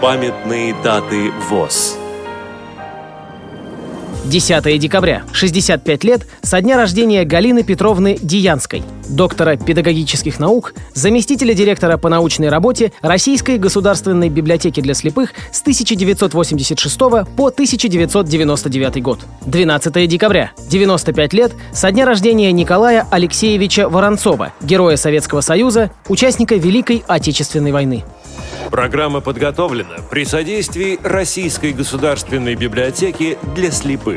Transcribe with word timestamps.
Памятные 0.00 0.72
даты 0.82 1.30
ВОЗ. 1.50 1.98
10 4.24 4.78
декабря, 4.78 5.22
65 5.32 6.04
лет 6.04 6.26
со 6.42 6.60
дня 6.60 6.76
рождения 6.76 7.24
Галины 7.24 7.62
Петровны 7.62 8.18
Диянской, 8.20 8.82
доктора 9.08 9.56
педагогических 9.56 10.38
наук, 10.38 10.74
заместителя 10.94 11.54
директора 11.54 11.96
по 11.96 12.08
научной 12.08 12.48
работе 12.48 12.92
Российской 13.00 13.58
государственной 13.58 14.28
библиотеки 14.28 14.80
для 14.80 14.94
слепых 14.94 15.32
с 15.52 15.62
1986 15.62 16.98
по 16.98 17.46
1999 17.46 19.02
год. 19.02 19.20
12 19.42 20.08
декабря, 20.08 20.52
95 20.68 21.32
лет 21.32 21.52
со 21.72 21.90
дня 21.90 22.04
рождения 22.04 22.52
Николая 22.52 23.06
Алексеевича 23.10 23.88
Воронцова, 23.88 24.52
героя 24.60 24.96
Советского 24.96 25.40
Союза, 25.40 25.90
участника 26.08 26.56
Великой 26.56 27.02
Отечественной 27.06 27.72
войны. 27.72 28.04
Программа 28.70 29.20
подготовлена 29.20 29.96
при 30.10 30.24
содействии 30.24 30.98
Российской 31.02 31.72
государственной 31.72 32.54
библиотеки 32.54 33.36
для 33.54 33.72
слепых. 33.72 34.09